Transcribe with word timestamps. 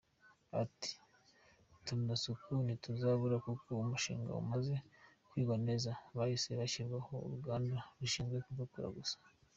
Ati 0.61 0.91
:’’Utunozasuku 1.77 2.51
ntituzabura 2.65 3.35
kuko 3.45 3.67
umushinga 3.83 4.31
umaze 4.41 4.75
kwigwa 5.27 5.55
neza 5.67 5.89
hahise 6.15 6.49
hashyirwaho 6.59 7.13
uruganda 7.25 7.77
rushinzwe 7.99 8.37
kudukora 8.47 8.87
gusa”. 8.97 9.17